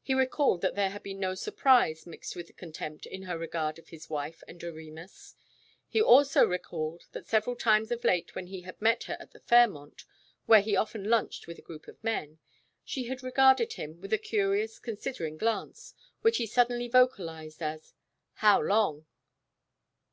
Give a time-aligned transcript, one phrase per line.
[0.00, 3.80] He recalled that there had been no surprise mixed with the contempt in her regard
[3.80, 5.34] of his wife and Doremus....
[5.88, 9.40] He also recalled that several times of late when he had met her at the
[9.40, 10.04] Fairmont
[10.44, 12.38] where he often lunched with a group of men
[12.84, 17.92] she had regarded him with a curious considering glance, which he suddenly vocalized as:
[18.34, 19.04] "How long?"